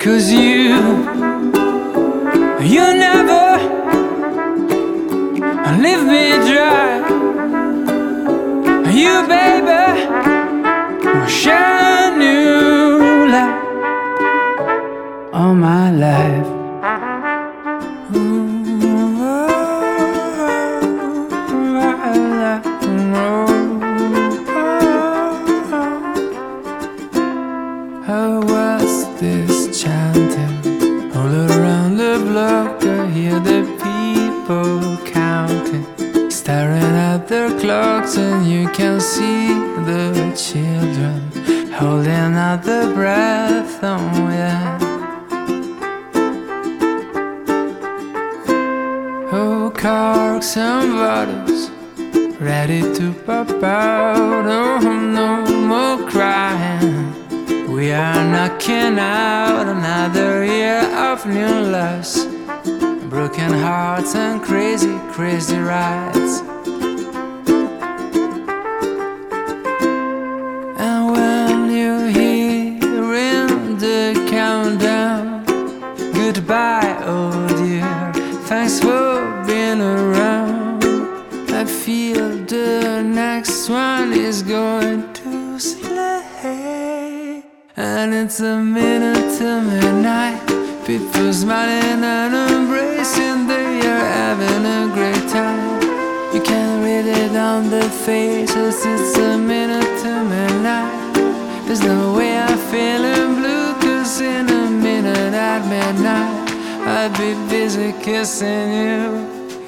[0.01, 0.77] Cause you,
[2.73, 3.45] you never
[5.79, 6.97] leave me dry.
[8.89, 9.83] You, baby,
[11.29, 13.61] shine new light
[15.33, 16.60] all my life.
[38.81, 39.53] Can see
[39.85, 41.21] the children
[41.71, 43.79] holding out their breath.
[43.83, 43.99] Oh,
[44.39, 44.79] yeah.
[49.31, 51.69] Oh, corks and bottles
[52.39, 54.45] ready to pop out.
[54.47, 54.79] Oh,
[55.19, 55.29] no
[55.69, 57.13] more crying.
[57.71, 62.25] We are knocking out another year of new loves,
[63.11, 66.41] broken hearts and crazy, crazy rides.
[76.51, 78.11] Goodbye, oh dear.
[78.43, 80.83] Thanks for being around.
[81.49, 87.41] I feel the next one is going to slay.
[87.77, 90.41] And it's a minute to midnight.
[90.85, 95.79] People smiling and embracing, they are having a great time.
[96.33, 101.15] You can read it on their faces, it's a minute to midnight.
[101.65, 106.40] There's no way I'm feeling blue, cause in a minute at midnight,
[106.93, 109.05] I'd be busy kissing you.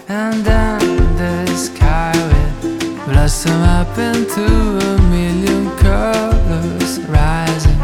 [0.09, 0.79] And then
[1.15, 7.79] the sky will blossom up into a million colors, rising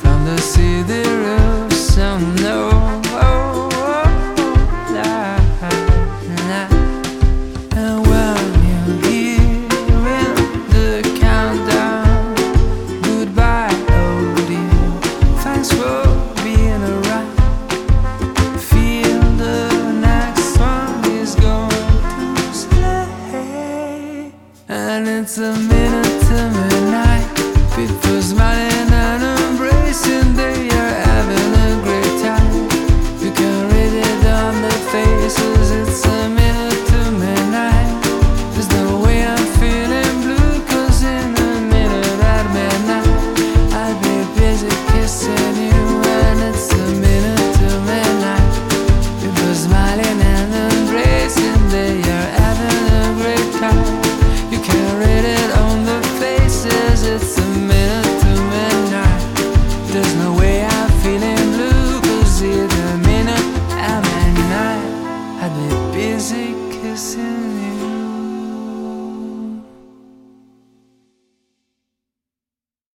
[0.00, 1.98] from the city roofs.
[1.98, 2.79] Oh no.